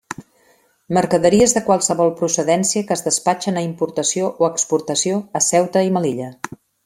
Mercaderies 0.97 1.53
de 1.57 1.61
qualsevol 1.67 2.09
procedència 2.21 2.87
que 2.87 2.97
es 2.97 3.05
despatxen 3.09 3.61
a 3.61 3.65
importació 3.67 4.33
o 4.45 4.49
exportació 4.49 5.21
a 5.41 5.45
Ceuta 5.51 5.87
i 5.91 5.95
Melilla. 5.99 6.33